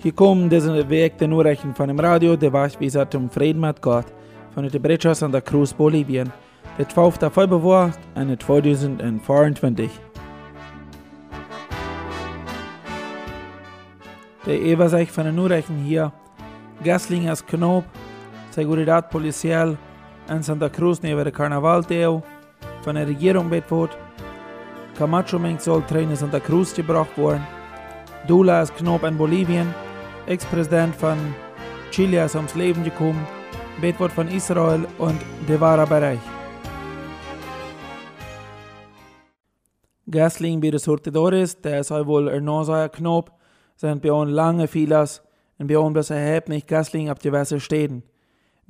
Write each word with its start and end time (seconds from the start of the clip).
Hier 0.00 0.12
kommen 0.12 0.48
deze 0.48 0.86
week 0.86 1.18
de 1.18 1.26
Nachrichten 1.26 1.74
von 1.74 1.88
dem 1.88 1.98
Radio, 1.98 2.36
der 2.36 2.52
Wachtwieser 2.52 3.10
zum 3.10 3.28
Frieden 3.28 3.60
mit 3.60 3.82
Gott, 3.82 4.06
von 4.54 4.68
der 4.68 4.78
Brecher 4.78 5.12
Santa 5.12 5.40
Cruz, 5.40 5.72
Bolivien, 5.72 6.32
der 6.78 6.88
12. 6.88 7.18
Februar 7.32 7.90
2024. 8.14 9.90
Der 14.46 14.60
Übersicht 14.60 15.10
von 15.10 15.24
den 15.24 15.34
Nachrichten 15.34 15.78
hier, 15.78 16.12
Gaslingers 16.84 17.44
Knob, 17.44 17.84
Seguridad 18.50 19.10
Policial 19.10 19.76
in 20.30 20.42
Santa 20.44 20.68
Cruz 20.68 21.02
neben 21.02 21.24
der 21.24 21.32
Karnevaldeo, 21.32 22.22
von 22.82 22.94
der 22.94 23.08
Regierung 23.08 23.50
wird 23.50 23.64
Camacho 24.96 25.40
Mink 25.40 25.60
soll 25.60 25.82
Trainer 25.82 26.14
Santa 26.14 26.38
Cruz 26.38 26.72
gebracht 26.72 27.18
worden, 27.18 27.44
Dula 28.28 28.62
ist 28.62 28.76
Knob 28.76 29.02
in 29.02 29.18
Bolivien, 29.18 29.74
Ex-Präsident 30.28 30.94
von 30.94 31.16
Chile 31.90 32.22
ist 32.22 32.36
ums 32.36 32.54
Leben 32.54 32.84
gekommen, 32.84 33.26
Betwort 33.80 34.12
von 34.12 34.28
Israel 34.28 34.86
und 34.98 35.18
Devara 35.48 35.86
Bereich. 35.86 36.18
Gasling 40.10 40.60
bei 40.60 40.70
den 40.70 40.80
Sortidores, 40.80 41.58
der 41.58 41.80
ist 41.80 41.90
wohl 41.90 42.28
er 42.28 42.42
ein 42.42 42.92
Knopf, 42.92 43.30
sind 43.76 44.02
bei 44.02 44.12
uns 44.12 44.30
lange 44.30 44.68
Filas 44.68 45.22
und 45.56 45.66
bei 45.66 45.78
uns 45.78 45.94
besser 45.94 46.16
hebt 46.16 46.50
nicht 46.50 46.68
Gasling 46.68 47.08
ab 47.08 47.20
diverse 47.20 47.58
Städten. 47.58 48.02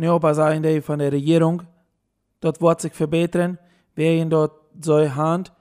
Aber 0.01 0.35
sagen 0.35 0.63
die 0.63 0.81
von 0.81 1.01
der 1.01 1.11
Regierung, 1.11 1.65
dort 2.41 2.61
wird 2.61 2.81
sich 2.83 2.93
verbessern, 2.93 3.59
wer 3.97 4.13
ihn 4.13 4.31
dort 4.31 4.53
so 4.81 4.97
hand, 5.13 5.53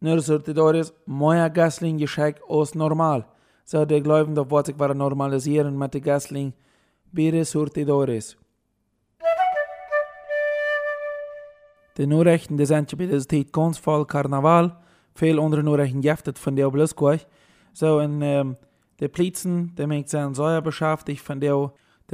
nur 0.00 0.20
Sortidores, 0.20 0.94
mehr 1.04 1.50
Gasling 1.50 1.98
geschickt 1.98 2.40
als 2.48 2.74
normal 2.74 3.26
zou 3.64 3.86
de 3.86 4.26
dat 4.32 4.48
wat 4.48 4.68
ik 4.68 4.76
waar 4.76 4.96
normaliseren 4.96 5.78
met 5.78 5.92
de 5.92 6.02
gasling 6.02 6.52
bere 7.10 7.44
surtidores. 7.44 8.36
De 11.94 12.06
Nachrichten, 12.06 12.56
die 12.56 12.66
sind 12.66 12.96
bei 12.96 13.06
der 13.06 13.20
Zeit 13.20 13.52
ganz 13.52 13.78
voll 13.78 14.06
Karneval. 14.06 14.76
Viel 15.14 15.38
andere 15.38 15.62
Nachrichten 15.62 16.00
giftet 16.00 16.38
von 16.38 16.56
der 16.56 16.70
Bluskirch. 16.70 17.26
So, 17.74 18.00
in 18.00 18.22
ähm, 18.22 18.56
der 18.98 19.08
Plitzen, 19.08 19.74
der 19.76 19.86
mich 19.86 20.08
sehr 20.08 20.34
Säuer 20.34 20.62
beschäftigt, 20.62 21.22
der 21.28 21.70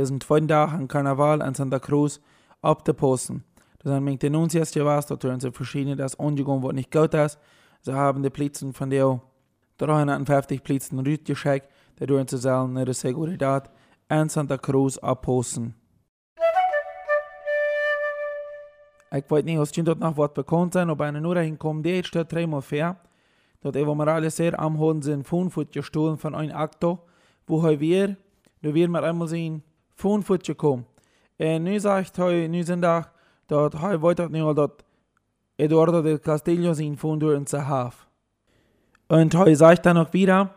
sind 0.06 0.22
zwei 0.24 0.40
Tage 0.40 0.72
an 0.72 0.88
Karneval 0.88 1.40
in 1.42 1.54
Santa 1.54 1.78
Cruz 1.78 2.20
abzuposten. 2.60 3.44
Das 3.78 3.92
sind 3.92 4.04
mich 4.04 4.18
Denunzias 4.18 4.74
was, 4.74 5.06
dort 5.06 5.22
hören 5.22 5.38
sie 5.38 5.52
verschiedene, 5.52 5.94
das 5.94 6.16
umgegangen, 6.16 6.62
was 6.62 6.72
nicht 6.72 6.90
gut 6.90 7.14
ist. 7.14 7.38
Sie 7.82 7.92
haben 7.92 8.22
die 8.22 8.30
Plitzen 8.30 8.72
von 8.72 8.90
der 8.90 9.20
350 9.78 10.62
Plätzen 10.62 10.98
Rütgeschek, 10.98 11.64
der 11.98 12.06
durch 12.06 12.26
zusammen 12.26 12.76
in 12.76 12.84
der 12.84 12.94
Seguridad 12.94 13.70
in 14.08 14.28
Santa 14.28 14.58
Cruz 14.58 14.98
abposten. 14.98 15.74
Ich 19.10 19.30
weiß 19.30 19.44
nicht, 19.44 19.58
was 19.58 19.72
dort 19.72 20.00
noch 20.00 20.16
was 20.18 20.34
bekannt 20.34 20.74
sein, 20.74 20.90
ob 20.90 21.00
eine 21.00 21.20
nur 21.20 21.38
hinkommt, 21.38 21.86
die 21.86 22.00
ist 22.00 22.14
dort 22.14 22.30
dreimal 22.30 22.60
fair. 22.60 22.96
Dort 23.62 23.76
Evo 23.76 23.94
Morales 23.94 24.36
sehr 24.36 24.58
am 24.60 24.78
Hohen 24.78 25.00
sind 25.02 25.26
Fundfoot 25.26 25.72
gestohlen 25.72 26.18
von 26.18 26.34
einem 26.34 26.54
Akto, 26.54 26.98
wo 27.46 27.62
wir, 27.62 28.16
da 28.62 28.74
wir 28.74 28.88
mal 28.88 29.04
einmal 29.04 29.28
sehen, 29.28 29.62
Fundfoot 29.94 30.44
gekommen. 30.44 30.84
Und 31.38 31.64
nu 31.64 31.78
sagt 31.78 32.18
heu, 32.18 32.48
nu 32.48 32.62
sind 32.62 32.82
da, 32.82 33.10
dort 33.46 33.80
heu 33.80 34.00
wollte 34.00 34.28
nicht, 34.28 34.42
dort 34.42 34.84
Eduardo 35.56 36.02
del 36.02 36.18
Castillo 36.18 36.74
sein 36.74 36.96
Fundur 36.96 37.34
in 37.34 37.46
Sahaf. 37.46 38.07
Und 39.08 39.34
heute 39.34 39.56
sage 39.56 39.74
ich 39.74 39.80
dann 39.80 39.96
noch 39.96 40.12
wieder, 40.12 40.50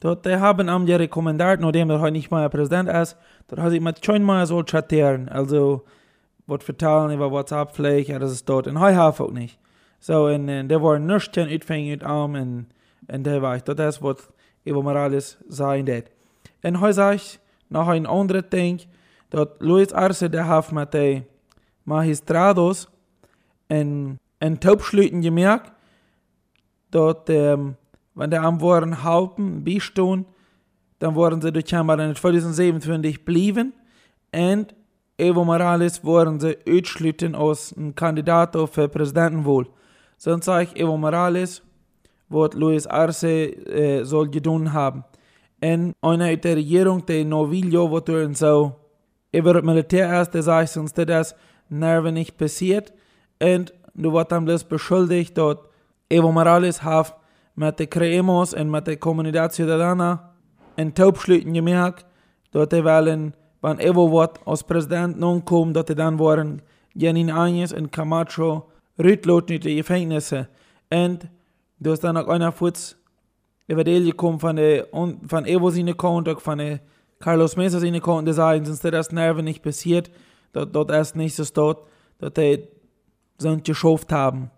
dort 0.00 0.26
haben 0.26 0.70
am 0.70 0.86
die 0.86 0.94
rekommendiert, 0.94 1.60
nachdem 1.60 1.90
er 1.90 2.00
heute 2.00 2.12
nicht 2.12 2.30
mehr 2.30 2.48
Präsident 2.48 2.88
ist, 2.88 3.18
dort 3.48 3.60
hat 3.60 3.70
sich 3.70 3.82
mit 3.82 4.04
schon 4.04 4.22
mal 4.22 4.46
so 4.46 4.62
chattieren, 4.62 5.28
also 5.28 5.84
was 6.46 6.64
vertellen 6.64 7.12
über 7.12 7.30
WhatsApp 7.30 7.72
vielleicht, 7.74 8.08
ja, 8.08 8.18
das 8.18 8.32
ist 8.32 8.48
dort, 8.48 8.66
und 8.66 8.80
heute 8.80 9.02
auch 9.02 9.30
nicht. 9.30 9.58
So, 10.00 10.26
und, 10.26 10.48
und 10.48 10.68
der 10.68 10.82
war 10.82 10.98
nicht 10.98 11.34
kein 11.34 11.52
Utfänger 11.52 11.90
mit 11.90 12.02
Arm, 12.02 12.34
und, 12.34 12.66
und 13.12 13.24
der 13.24 13.42
war 13.42 13.56
ich, 13.56 13.62
das 13.64 13.96
ist, 13.96 14.02
was 14.02 14.32
Evo 14.64 14.82
Morales 14.82 15.36
sagen 15.46 15.86
wird. 15.86 16.10
Und 16.62 16.80
heute 16.80 16.94
sage 16.94 17.16
ich 17.16 17.38
noch 17.68 17.88
ein 17.88 18.06
anderes 18.06 18.48
Ding, 18.48 18.80
dort 19.28 19.60
Luis 19.60 19.92
Arce, 19.92 20.30
der 20.30 20.48
hat 20.48 20.72
mit 20.72 20.94
den 20.94 21.26
Magistrados 21.84 22.88
in, 23.68 24.16
in 24.40 24.60
Taubschlüten 24.60 25.20
gemerkt, 25.20 25.72
dort, 26.90 27.28
ähm, 27.28 27.76
wenn 28.18 28.30
der 28.30 28.42
am 28.42 28.60
waren 28.60 29.04
halten, 29.04 29.62
bistun, 29.62 30.26
dann 30.98 31.14
waren 31.14 31.40
sie 31.40 31.52
durch 31.52 31.68
Chamber 31.68 31.96
in 32.00 32.16
2027 32.16 33.24
blieben 33.24 33.72
und 34.34 34.74
Evo 35.16 35.44
Morales 35.44 36.04
waren 36.04 36.40
sie 36.40 36.58
ausschlitten 36.68 37.36
aus 37.36 37.72
einem 37.76 37.94
Kandidat 37.94 38.56
für 38.70 38.88
Präsidentenwahl. 38.88 39.66
Sonst 40.16 40.46
sage 40.46 40.64
ich, 40.64 40.80
Evo 40.80 40.96
Morales, 40.96 41.62
was 42.28 42.54
Luis 42.54 42.86
Arce 42.88 43.24
äh, 43.24 44.02
soll 44.04 44.28
getan 44.28 44.72
haben. 44.72 45.04
Und 45.60 45.94
einer 46.02 46.36
der 46.36 46.56
Regierung, 46.56 47.06
der 47.06 47.24
Novillo, 47.24 47.90
was 47.90 48.04
tun 48.04 48.34
so, 48.34 48.74
über 49.32 49.54
das 49.54 49.62
Militär 49.62 50.20
ist, 50.20 50.34
der 50.34 50.42
sagt, 50.42 50.70
sonst 50.70 50.98
das 50.98 51.36
Nerven 51.68 52.14
nicht 52.14 52.36
passiert. 52.36 52.92
Und 53.40 53.72
du 53.94 54.12
wirst 54.12 54.28
bloß 54.28 54.64
beschuldigt, 54.64 55.38
dort 55.38 55.68
Evo 56.08 56.32
Morales 56.32 56.82
hat 56.82 57.14
met 57.58 57.76
de 57.76 57.88
creemos 57.88 58.54
en 58.54 58.70
met 58.70 58.84
de 58.84 58.98
comunidad 58.98 59.54
ciudadana 59.54 60.30
en 60.74 60.92
taubschluten 60.92 61.54
gemerkt, 61.54 62.06
dort 62.50 62.82
wollen, 62.82 63.34
wann 63.60 63.78
Evo 63.78 64.08
wat 64.10 64.38
als 64.44 64.62
Präsident 64.62 65.18
nun 65.18 65.44
kommt, 65.44 65.74
dort 65.74 65.96
dann 65.98 66.18
waren 66.18 66.62
Janine 66.94 67.34
Agnes 67.34 67.72
und 67.72 67.90
Camacho 67.90 68.70
rüttlot 68.96 69.48
mit 69.48 69.64
den 69.64 69.76
Gefängnisse. 69.76 70.48
Und 70.90 71.28
hast 71.84 72.04
dann 72.04 72.16
auch 72.16 72.28
einer 72.28 72.52
Futz 72.52 72.96
die 73.68 73.74
gekommen 74.04 74.38
von, 74.38 74.56
der, 74.56 74.86
von 75.26 75.44
Evo 75.44 75.70
seine 75.70 75.94
Konto, 75.94 76.38
von 76.38 76.58
der 76.58 76.80
Carlos 77.18 77.56
Mesa 77.56 77.80
seine 77.80 78.00
Konto, 78.00 78.30
die 78.30 78.34
sagen, 78.34 78.64
sonst 78.64 78.84
das 78.84 79.10
Nerven 79.10 79.44
nicht 79.44 79.62
passiert, 79.62 80.10
dort, 80.52 80.74
dort 80.74 80.90
erst 80.92 81.16
nächstes 81.16 81.52
dort, 81.52 81.86
dort 82.20 82.38
er 82.38 82.58
sind 83.38 83.64
geschafft 83.64 84.12
haben. 84.12 84.50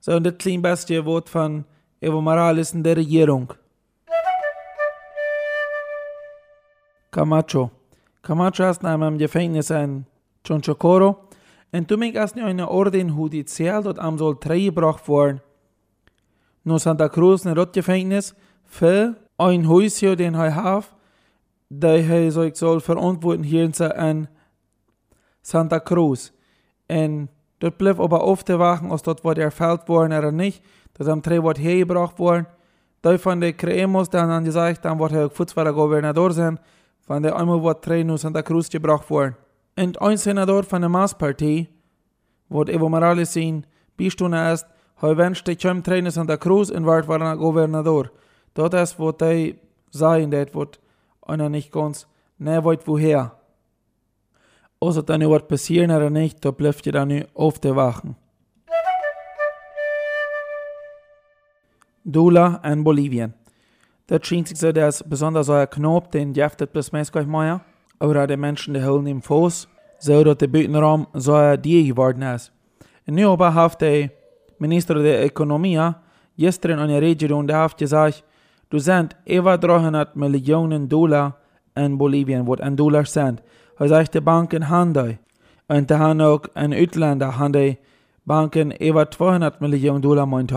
So, 0.00 0.12
und 0.12 0.24
das 0.24 0.36
klingt 0.38 0.62
beste 0.62 1.04
Wort 1.06 1.30
von 1.30 1.64
Evo 2.02 2.22
Morales 2.22 2.72
in 2.72 2.82
der 2.82 2.96
Regierung. 2.96 3.52
Camacho. 7.10 7.70
Camacho 8.22 8.70
ist 8.70 8.82
nach 8.82 8.94
einem 8.94 9.18
Gefängnis 9.18 9.68
in 9.68 10.06
Chonchocoro 10.46 11.28
und 11.72 11.90
du 11.90 11.98
mich 11.98 12.14
erst 12.14 12.38
eine 12.38 12.70
Orden 12.70 13.10
judicial 13.10 13.82
dort 13.82 13.98
am 13.98 14.16
soll 14.16 14.36
gebracht 14.36 15.06
worden. 15.08 15.42
No 16.64 16.78
Santa 16.78 17.10
Cruz 17.10 17.44
in 17.44 17.52
Rot 17.52 17.74
Gefängnis 17.74 18.34
für 18.64 19.16
ein 19.36 19.68
Häuschen, 19.68 20.16
den 20.16 20.34
er 20.36 20.54
hat, 20.54 20.84
der 21.68 22.02
er 22.02 22.32
soll, 22.32 22.54
soll 22.54 22.80
verantworten 22.80 23.44
hier 23.44 23.64
in 23.64 24.28
Santa 25.42 25.80
Cruz. 25.80 26.32
Und 26.88 27.28
dort 27.58 27.76
blieb 27.76 28.00
aber 28.00 28.24
oft 28.24 28.48
der 28.48 28.58
Wachen, 28.58 28.90
aus 28.90 29.02
dort 29.02 29.22
wurde 29.22 29.42
er 29.42 29.50
fällt 29.50 29.86
worden 29.86 30.16
oder 30.16 30.32
nicht, 30.32 30.62
das 31.00 31.08
am 31.08 31.22
drei 31.22 31.42
wordt 31.42 31.58
hergebracht 31.58 32.18
worden. 32.18 32.46
Da 33.00 33.16
von 33.16 33.40
der 33.40 33.54
Creemos 33.54 34.10
dann 34.10 34.30
an 34.30 34.44
gesagt, 34.44 34.84
dann 34.84 34.98
wird 34.98 35.12
er 35.12 35.30
Futzfahrer 35.30 35.72
Gouverneur 35.72 36.30
sein, 36.30 36.60
von 37.00 37.22
der 37.22 37.34
einmal 37.36 37.62
wird 37.62 37.86
drei 37.86 38.02
nur 38.02 38.18
Santa 38.18 38.42
Cruz 38.42 38.68
gebracht 38.68 39.08
worden. 39.08 39.34
Und 39.78 39.98
ein 40.02 40.18
Senator 40.18 40.62
von 40.62 40.82
der 40.82 40.90
Maßpartie, 40.90 41.68
wo 42.50 42.64
Evo 42.64 42.90
Morales 42.90 43.34
ihn 43.34 43.64
bistunde 43.96 44.52
ist, 44.52 44.66
hij 44.96 45.16
wünschte, 45.16 45.52
ich 45.52 45.58
trainen 45.58 46.10
Santa 46.10 46.36
Cruz 46.36 46.68
und 46.68 46.84
wird 46.84 47.08
war 47.08 47.22
ein 47.22 47.38
Gouverneur. 47.38 48.10
Dort 48.52 48.74
ist, 48.74 48.98
wo 48.98 49.10
die 49.10 49.58
sagen, 49.90 50.30
das 50.30 50.52
wird 50.52 50.80
einer 51.22 51.48
nicht 51.48 51.72
ganz 51.72 52.06
ne 52.36 52.62
weiß 52.62 52.80
woher. 52.84 53.38
Also 54.78 55.00
dann 55.00 55.22
wird 55.22 55.48
passieren 55.48 55.92
oder 55.92 56.10
nicht, 56.10 56.44
da 56.44 56.50
bleibt 56.50 56.84
ihr 56.84 56.92
dann 56.92 57.24
auf 57.32 57.58
der 57.58 57.74
Wachen. 57.74 58.16
Dula 62.04 62.60
in 62.64 62.84
Bolivien. 62.84 63.34
Dat 64.06 64.26
schijnt 64.26 64.48
sich 64.48 64.58
so, 64.58 64.72
dass 64.72 65.02
besonders 65.02 65.48
euer 65.48 65.66
Knob, 65.66 66.10
den 66.10 66.34
jeftet 66.34 66.72
bis 66.72 66.92
meistens 66.92 67.26
mehr, 67.26 67.60
oder 68.00 68.26
die 68.26 68.36
Menschen, 68.36 68.74
die 68.74 68.82
holen 68.82 69.06
im 69.06 69.22
Fuß, 69.22 69.68
so 69.98 70.24
dass 70.24 70.38
der 70.38 70.48
Bütenraum 70.48 71.06
so 71.12 71.56
die 71.56 71.86
geworden 71.86 72.22
ist. 72.22 72.52
Und 73.06 73.14
nu 73.14 73.30
aber 73.30 73.54
hat 73.54 73.80
der 73.80 74.10
Minister 74.58 74.94
der 74.94 75.24
Ökonomie 75.24 75.80
gestern 76.36 76.78
eine 76.78 77.00
Rede 77.00 77.34
und 77.34 77.52
hat 77.52 77.76
gesagt, 77.76 78.24
du 78.70 78.78
sind 78.78 79.14
über 79.26 79.58
300 79.58 80.16
Millionen 80.16 80.88
Dollar 80.88 81.36
in 81.74 81.98
Bolivien, 81.98 82.46
was 82.46 82.66
in 82.66 82.76
Dollar 82.76 83.04
sind. 83.04 83.42
Er 83.78 83.88
sagt, 83.88 84.14
die 84.14 84.20
Banken 84.20 84.68
haben. 84.68 85.18
Und 85.68 85.88
die 85.88 85.94
haben 85.94 86.20
auch 86.20 86.42
in 86.54 86.72
Utländer 86.72 87.38
haben 87.38 87.52
die 87.52 87.78
Banken 88.24 88.70
über 88.72 89.10
200 89.10 89.60
Millionen 89.60 90.02
Dollar 90.02 90.26
meint 90.26 90.52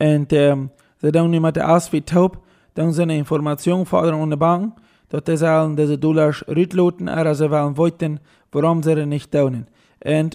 Und 0.00 0.32
ähm, 0.32 0.70
sie 0.96 1.12
dann 1.12 1.30
niemand 1.30 1.56
der 1.56 1.68
aus 1.68 1.92
wie 1.92 2.02
taub, 2.02 2.38
dan 2.74 2.92
zijn 2.92 3.10
information 3.10 3.86
fordern 3.86 4.30
de 4.30 4.36
bank, 4.36 4.78
dat 5.08 5.22
ze 5.24 5.36
zullen 5.36 5.74
deze 5.74 5.98
dollars 5.98 6.44
uitloten, 6.46 7.08
er 7.08 7.34
ze 7.34 7.48
willen 7.48 7.74
weten 7.74 8.20
waarom 8.50 8.82
ze 8.82 8.90
er 8.90 9.06
niet 9.06 9.32
doen. 9.32 9.66
En 9.98 10.30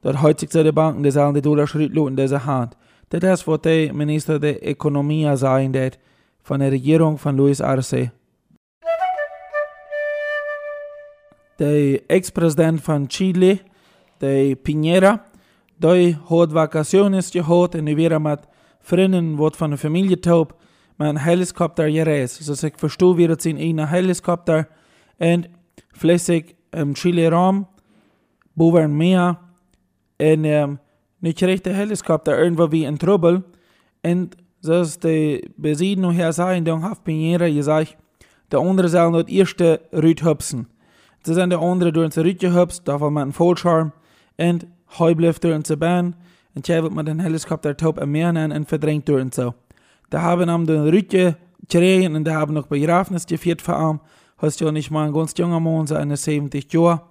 dat 0.00 0.16
heutzig 0.16 0.48
de 0.48 0.72
banken, 0.72 1.02
die 1.02 1.10
zullen 1.10 1.32
die 1.32 1.42
dollars 1.42 1.74
uitloten 1.74 2.14
deze 2.14 2.36
hand. 2.36 2.76
Dat 3.08 3.22
is 3.22 3.44
wat 3.44 3.62
de 3.62 3.90
minister 3.92 4.40
der 4.40 4.62
Economie 4.62 5.36
sagen 5.36 5.72
dat 5.72 5.98
von 6.42 6.58
der 6.58 6.70
Regierung 6.70 7.18
von 7.18 7.36
Luis 7.36 7.60
Arce. 7.60 8.10
Der 11.58 12.00
Ex-Präsident 12.08 12.80
von 12.80 13.08
Chile, 13.08 13.60
der 14.18 14.56
Piñera, 14.56 15.20
der 15.76 16.16
hat 16.28 16.52
Vacaciones 16.52 17.30
gehabt 17.30 17.74
und 17.74 17.86
wir 17.86 18.18
mit 18.18 18.40
Freunden, 18.86 19.36
wat 19.36 19.56
von 19.56 19.70
der 19.70 19.78
Familie 19.78 20.20
taub, 20.20 20.54
met 20.96 21.08
een 21.08 21.18
helikopter 21.18 21.90
gereisd. 21.90 22.46
Dus 22.46 22.62
ik 22.62 22.78
verstoor 22.78 23.14
weer 23.14 23.28
het 23.28 23.44
in 23.44 23.78
een 23.78 23.86
helikopter 23.86 24.68
en 25.16 25.44
flessig 25.88 26.42
im 26.70 26.94
Chile 26.94 27.28
Raum, 27.28 27.66
wo 28.52 28.72
wir 28.72 28.88
mehr 28.88 29.38
en 30.16 30.44
um, 30.44 30.78
recht 31.20 31.64
der 31.64 31.74
Helikopter 31.74 32.38
irgendwo 32.38 32.70
wie 32.70 32.84
in 32.84 32.96
Trouble 32.96 33.42
und 34.02 34.36
zoals 34.60 34.98
de 34.98 35.48
bezien 35.56 36.00
nu 36.00 36.12
her 36.12 36.32
sagen, 36.32 36.64
dan 36.64 36.82
heeft 36.82 37.02
Pinera 37.02 37.48
gesagt, 37.48 37.96
der 38.48 38.60
andere 38.60 38.88
sollen 38.88 39.12
dat 39.12 39.28
erste 39.28 39.80
Rüt 39.90 40.20
hupsen. 40.20 40.68
Ze 41.22 41.32
zijn 41.32 41.48
de 41.48 41.56
andere 41.56 41.90
door 41.90 42.12
zijn 42.12 42.26
Rütje 42.26 42.48
hupst, 42.48 42.84
daarvan 42.84 43.12
met 43.12 43.24
een 43.24 43.32
Vollscharm 43.32 43.92
en 44.34 44.60
hij 44.86 45.14
blijft 45.14 45.42
door 45.42 45.58
zijn 45.62 45.78
baan 45.78 46.14
en 46.56 46.62
jij 46.62 46.80
wordt 46.80 46.94
met 46.94 47.08
een 47.08 47.20
helikopter 47.20 47.76
top 47.76 47.98
en 47.98 48.10
meer 48.10 48.36
en 48.36 48.66
verdrängt 48.66 49.06
door 49.06 49.18
en 49.18 49.32
zo. 49.32 49.54
Da 50.08 50.20
haben 50.20 50.48
am 50.48 50.64
den 50.66 50.88
Rütje 50.88 51.36
gereden 51.68 52.16
und 52.16 52.24
da 52.24 52.34
haben 52.34 52.54
noch 52.54 52.66
Begrafnis 52.66 53.26
geführt 53.26 53.62
für 53.62 53.74
am. 53.74 54.00
Hast 54.36 54.60
ja 54.60 54.70
nicht 54.70 54.90
mal 54.90 55.06
ein 55.06 55.12
ganz 55.12 55.32
junger 55.36 55.60
Mann, 55.60 55.86
so 55.86 55.94
eine 55.94 56.16
70 56.16 56.72
Jahre. 56.72 57.02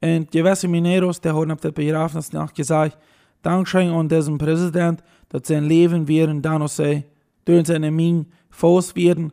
Und 0.00 0.30
gewisse 0.30 0.68
Mineros, 0.68 1.20
der 1.20 1.34
haben 1.34 1.50
auf 1.50 1.60
der 1.60 1.72
Begrafnis 1.72 2.30
gesagt, 2.54 2.98
Dankeschön 3.42 3.90
an 3.90 4.08
diesem 4.08 4.36
Präsident, 4.36 5.02
dass 5.30 5.48
sein 5.48 5.64
Leben 5.64 6.04
noch 6.42 6.68
sei, 6.68 7.04
durch 7.44 7.66
seine 7.66 7.90
Minen 7.90 8.26
Fuß 8.50 8.96
werden, 8.96 9.32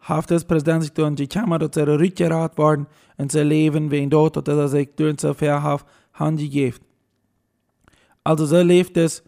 hat 0.00 0.30
das 0.30 0.44
Präsident 0.44 0.82
sich 0.82 0.92
durch 0.92 1.14
die 1.14 1.28
Kammer, 1.28 1.58
dass 1.58 1.76
er 1.76 1.98
rückgerat 1.98 2.58
worden 2.58 2.86
und 3.16 3.32
sein 3.32 3.48
Leben 3.48 3.90
wegen 3.90 4.10
dort, 4.10 4.36
dass 4.36 4.58
er 4.58 4.68
sich 4.68 4.88
durch 4.96 5.20
sein 5.20 5.34
Verhaft 5.34 5.86
handgegeben. 6.12 6.87
Also 8.24 8.46
so 8.46 8.60
lebt 8.60 8.96
es 8.96 9.22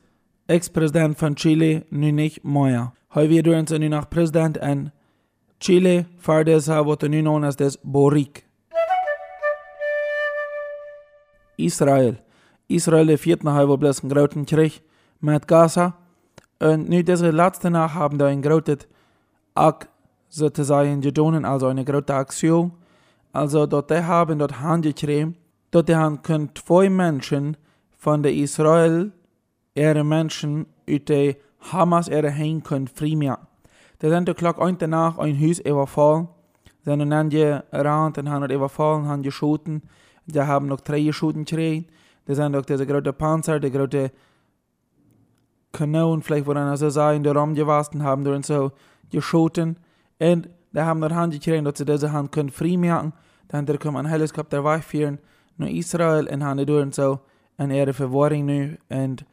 ex-Präsident 0.47 1.19
von 1.19 1.37
Chile 1.37 1.85
nu 1.91 2.13
nicht 2.13 2.45
mehr. 2.45 2.93
Heute 3.15 3.31
wird 3.31 3.49
uns 3.49 3.71
nu 3.71 3.89
nach 3.89 4.09
Präsident 4.11 4.57
in 4.57 4.91
Chile, 5.61 6.07
für 6.19 6.45
das 6.45 6.69
wird 6.69 7.03
nu 7.03 7.21
known 7.21 7.45
as 7.45 7.57
das 7.57 7.79
Borik. 7.83 8.45
Israel. 11.57 12.19
Israel 12.69 13.17
viert 13.19 13.45
nach 13.45 13.55
halber 13.55 13.77
bloß 13.77 14.03
einen 14.03 14.13
großen 14.13 14.47
Krieg 14.47 14.83
mit 15.21 15.47
Gaza. 15.47 15.95
Und 16.59 16.89
nu 16.89 17.03
diese 17.03 17.31
letzte 17.31 17.71
Nacht 17.71 17.95
haben 17.95 18.19
da 18.19 18.27
ein 18.27 18.43
großes 18.43 18.87
Akt 19.55 19.89
sozusagen 20.29 21.01
getan, 21.01 21.45
also 21.45 21.67
eine 21.67 21.85
große 21.85 22.15
Aktion. 22.15 22.73
Also 23.33 23.67
dort 23.67 23.91
haben 23.91 24.39
dort 24.39 24.61
handgekriegt, 24.61 25.37
dort 25.71 25.91
haben 25.91 26.23
können 26.23 26.51
zwei 26.55 26.89
Menschen 26.91 27.57
von 28.01 28.23
der 28.23 28.33
Israel, 28.33 29.13
ihre 29.75 30.03
Menschen, 30.05 30.67
uit 30.89 31.09
de 31.09 31.37
Hamas 31.71 32.09
ihre 32.09 32.35
Heim 32.35 32.63
können 32.63 32.89
freimachen. 32.89 33.47
Da 33.99 34.09
sind 34.09 34.27
die 34.27 34.33
Klock 34.33 34.59
ein 34.59 34.79
danach 34.79 35.19
ein 35.19 35.39
Haus 35.39 35.59
überfallen, 35.59 36.29
sind 36.83 37.11
dann 37.11 37.29
gerannt 37.29 38.17
und 38.17 38.31
haben 38.31 38.51
überfallen, 38.51 39.07
haben 39.07 39.23
geschoten. 39.23 39.83
Die 40.25 40.41
haben 40.41 40.69
noch 40.69 40.81
drei 40.81 41.03
geschoten 41.03 41.45
gekriegt. 41.45 41.91
Das 42.25 42.39
sind 42.39 42.57
auch 42.57 42.65
diese 42.65 42.87
große 42.87 43.13
Panzer, 43.13 43.61
die 43.61 43.71
große 43.71 44.11
Kanonen, 45.73 46.23
vielleicht 46.23 46.47
wollen 46.47 46.75
so 46.79 46.89
sagen, 46.89 47.23
die 47.23 47.29
rumgewasst 47.29 47.95
haben 47.97 48.27
und 48.27 48.47
so 48.47 48.73
geschoten. 49.11 49.77
Und 50.19 50.49
da 50.73 50.87
haben 50.87 51.01
wir 51.01 51.15
Hand 51.15 51.35
gekriegt, 51.35 51.67
dass 51.67 51.77
sie 51.77 51.85
diese 51.85 52.13
Hand 52.13 52.33
können 52.33 52.49
freimachen. 52.49 53.13
Dann 53.49 53.67
kommt 53.79 53.99
ein 53.99 54.07
Helikopter 54.07 54.65
wegführen 54.65 55.19
nach 55.59 55.69
Israel 55.69 56.27
und 56.33 56.43
haben 56.43 56.65
die 56.65 56.93
so 56.93 57.21
eine 57.61 57.77
ihre 57.77 57.93
Verwahrung 57.93 58.47
nu 58.47 58.77
und 58.89 59.25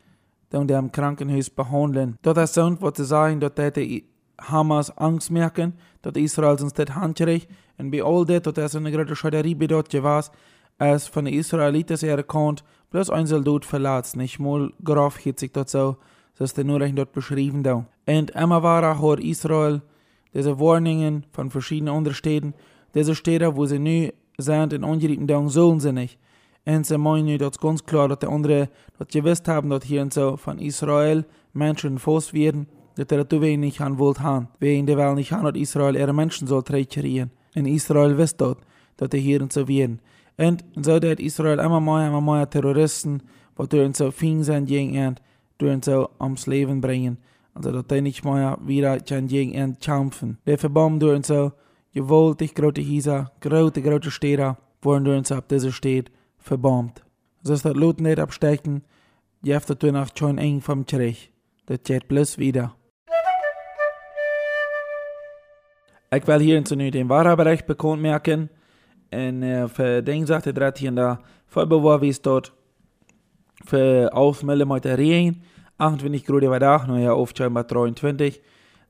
dann 0.49 0.67
dem 0.67 0.91
Krankenhaus 0.91 1.49
behandeln. 1.49 2.17
Das 2.21 2.37
ist 2.37 2.53
so, 2.55 2.75
was 2.81 2.93
zu 2.93 3.05
sagen, 3.05 3.39
dass 3.39 3.53
die 3.73 4.05
Hamas 4.39 4.95
Angst 4.97 5.31
merken, 5.31 5.73
dass 6.01 6.15
Israel 6.15 6.59
sonst 6.59 6.77
das 6.77 6.93
Handkriegt. 6.93 7.47
Und 7.77 7.91
bei 7.91 8.03
all 8.03 8.25
das, 8.25 8.53
dass 8.53 8.75
eine 8.75 8.91
große 8.91 9.15
Schauderie 9.15 9.55
bedeutet, 9.55 10.03
was 10.03 10.31
als 10.77 11.07
von 11.07 11.25
den 11.25 11.33
Israeliten 11.33 11.97
er 12.07 12.21
kommt, 12.23 12.63
bloß 12.91 13.09
ein 13.09 13.27
Soldat 13.27 13.65
verlässt, 13.65 14.17
nicht 14.17 14.39
mal 14.39 14.71
grob 14.83 15.17
hitzig 15.17 15.53
dort 15.53 15.69
so, 15.69 15.97
das 16.37 16.51
ist 16.51 16.63
nur 16.63 16.79
dort 16.79 17.13
beschrieben 17.13 17.63
da. 17.63 17.85
Immer 18.05 18.61
war 18.61 18.99
auch 18.99 19.17
Israel 19.17 19.81
diese 20.33 20.59
Warnungen 20.59 21.25
von 21.31 21.49
verschiedenen 21.49 21.95
Unterstädten, 21.95 22.53
diese 22.93 23.15
Städte, 23.15 23.55
wo 23.55 23.65
sie 23.65 23.79
nu 23.79 24.09
sind, 24.37 24.73
in 24.73 24.83
ungerieten 24.83 25.27
da 25.27 25.47
sollen 25.47 25.79
sie 25.79 25.93
nicht. 25.93 26.19
Und 26.67 26.85
sie 26.85 26.97
meinen, 26.97 27.37
das 27.37 27.59
ganz 27.59 27.85
klar, 27.85 28.09
dass 28.09 28.19
die 28.19 28.27
anderen, 28.27 28.67
dass 28.99 29.07
gewusst 29.07 29.47
haben, 29.47 29.69
dass 29.69 29.85
hier 29.85 30.01
und 30.01 30.13
so 30.13 30.35
von 30.35 30.59
Israel 30.59 31.23
Menschen 31.53 31.97
Fuß 31.97 32.33
werden, 32.33 32.67
dass 32.97 33.07
er 33.07 33.29
zu 33.29 33.41
wenig 33.41 33.79
an 33.79 33.97
wollt 33.97 34.19
haben. 34.19 34.49
Wegen 34.59 34.85
der 34.85 34.97
Welt 34.97 35.15
nicht 35.15 35.31
haben, 35.31 35.45
dass 35.45 35.55
Israel 35.55 35.95
ihre 35.95 36.11
Menschen 36.11 36.45
soll 36.45 36.63
treicherieren. 36.63 37.31
Und 37.55 37.67
Israel 37.67 38.17
wisst 38.17 38.41
dort, 38.41 38.59
dass 38.97 39.07
die 39.07 39.19
hier 39.19 39.41
und 39.41 39.53
so 39.53 39.65
werden. 39.69 40.01
Und 40.35 40.65
so 40.81 40.95
hat 40.95 41.21
Israel 41.21 41.59
immer 41.59 41.79
mehr, 41.79 42.09
immer 42.09 42.19
mehr 42.19 42.49
Terroristen, 42.49 43.23
die 43.57 43.67
durch 43.69 43.95
so 43.95 44.11
fing 44.11 44.43
sind 44.43 44.65
gegen 44.65 44.93
ihn, 44.93 45.15
durch 45.59 45.85
so 45.85 46.09
ums 46.19 46.47
Leben 46.47 46.81
bringen. 46.81 47.17
Also, 47.53 47.71
dass 47.71 47.87
die 47.87 48.01
nicht 48.01 48.25
mehr 48.25 48.57
wieder 48.61 48.97
gegen 48.97 49.53
ihn 49.53 49.77
kämpfen. 49.79 50.37
Die 50.45 50.57
verbomben 50.57 50.99
durch 50.99 51.27
so 51.27 51.53
gewaltig 51.93 52.55
große 52.55 52.81
Häuser, 52.81 53.31
große, 53.39 53.81
große 53.81 54.11
Städte, 54.11 54.57
wurden 54.81 55.05
durch 55.05 55.27
so 55.27 55.35
ab 55.35 55.47
dieser 55.47 55.71
Stadt 55.71 56.11
verbombt. 56.37 57.03
So 57.43 57.53
ist 57.53 57.65
das 57.65 57.75
Lot 57.75 58.01
nicht 58.01 58.19
abstecken, 58.19 58.83
die 59.41 59.57
du 59.79 59.91
nach 59.91 60.09
schon 60.15 60.37
eng 60.37 60.61
vom 60.61 60.85
Krieg. 60.85 61.31
Das 61.65 61.79
geht 61.83 62.07
bloß 62.07 62.37
wieder. 62.37 62.75
Ich 66.13 66.25
will 66.25 66.39
hier 66.39 66.63
zu 66.63 66.75
den 66.75 67.09
Wahrheitsbereich 67.09 67.65
bekannt 67.65 68.01
merken, 68.01 68.49
en 69.11 69.43
uh, 69.43 69.67
för 69.67 70.01
den 70.01 70.25
sagte 70.25 70.53
det 70.53 70.61
rätt 70.61 70.77
hinda 70.77 71.17
förbevar 71.47 72.01
dort 72.21 72.51
för 73.65 74.09
aufmelden 74.13 74.67
mit 74.67 74.83
der 74.83 74.97
Regering 74.97 75.41
28 75.77 76.25
Grad 76.25 76.49
war 76.49 76.59
da, 76.59 76.85
nu 76.87 76.97
ja 76.97 77.13
aufschreiben 77.13 77.53
bei 77.53 77.63
23. 77.63 78.41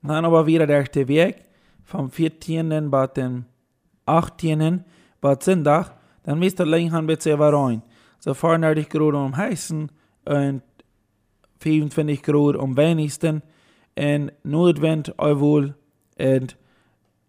Dann 0.02 0.26
aber 0.26 0.46
wieder 0.46 0.68
der 0.68 1.08
Weg 1.08 1.44
vom 1.84 2.10
14. 2.10 2.90
bis 2.90 3.14
dem 3.16 3.46
18. 4.06 4.86
bis 5.22 5.38
Sonntag, 5.46 5.97
dann 6.28 6.42
wisst 6.42 6.60
ihr 6.60 6.66
länger 6.66 6.98
ein 6.98 7.08
bisschen 7.08 7.42
rein. 7.42 7.82
So 8.20 8.34
34 8.34 8.90
Grad 8.90 9.14
um 9.14 9.38
heißen 9.38 9.90
und 10.26 10.62
25 11.60 12.22
Grad 12.22 12.58
um 12.58 12.76
wenigsten 12.76 13.42
und 13.96 14.32
Nordwind 14.44 15.14
wohl 15.18 15.74
und 16.20 16.58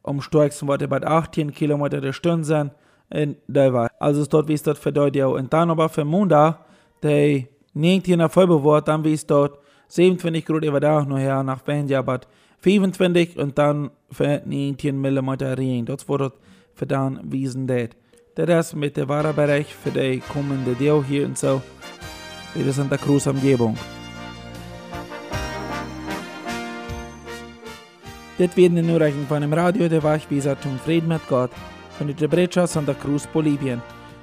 om 0.02 0.20
stärksten 0.20 0.66
det 0.78 0.88
bara 0.88 1.06
18 1.06 1.52
km 1.52 1.88
der 1.90 2.12
Stunde 2.12 2.44
sein. 2.44 2.70
Und 3.10 3.36
da 3.46 3.72
war. 3.72 3.88
Also 4.00 4.26
dort, 4.26 4.50
es 4.50 4.64
dort 4.64 4.78
für 4.78 4.92
dort 4.92 5.14
ja. 5.14 5.26
Und 5.26 5.52
dann 5.52 5.70
aber 5.70 5.88
für 5.88 6.04
Montag, 6.04 6.58
der 7.02 7.44
19. 7.74 8.28
Februar, 8.28 8.82
dann 8.82 9.04
wie 9.04 9.12
es 9.12 9.24
dort 9.24 9.60
27 9.86 10.44
Grad 10.44 10.64
über 10.64 10.80
da 10.80 11.04
noch 11.04 11.18
her 11.18 11.44
nach 11.44 11.62
Benja, 11.62 12.00
aber 12.00 12.20
25 12.58 13.38
und 13.38 13.56
dann 13.56 13.90
für 14.10 14.42
19 14.44 15.00
mm 15.00 15.30
Regen. 15.30 15.86
Das 15.86 16.08
wurde 16.08 16.32
für 16.74 16.86
dann 16.86 17.20
wiesen 17.22 17.68
det. 18.38 18.47
Das 18.47 18.68
ist 18.68 18.76
mit 18.76 18.97
der 18.97 19.09
Warenbereich 19.09 19.75
für 19.75 19.90
die 19.90 20.23
kommende 20.33 20.75
Deal 20.75 21.04
hier 21.04 21.26
und 21.26 21.37
so. 21.37 21.61
In 22.54 22.64
der 22.64 22.73
Santa 22.73 22.97
Cruz 22.97 23.26
Umgebung. 23.26 23.76
Det 28.38 28.57
werden 28.57 28.76
die 28.76 28.83
Nachrichten 28.83 29.26
von 29.26 29.40
dem 29.40 29.52
Radio 29.52 29.88
der 29.88 30.02
Wachwieser 30.02 30.59
zum 30.61 30.78
Frieden 30.78 31.09
mit 31.09 31.26
Gott 31.28 31.50
von 31.99 32.14
der 32.14 32.28
Brecha 32.28 32.66
Santa 32.66 32.95
Cruz, 32.95 33.26
Bolivien. 33.26 33.83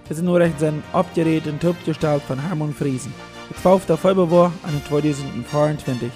Diese 0.10 0.24
Nachrichten 0.24 0.60
sind 0.60 0.84
abgerät 0.94 1.46
und 1.48 1.64
abgestellt 1.66 2.24
von 2.24 2.40
Hermann 2.40 2.74
Friesen. 2.74 3.14
Der 3.50 3.58
12. 3.62 4.00
Februar 4.00 4.52
2024. 4.88 6.12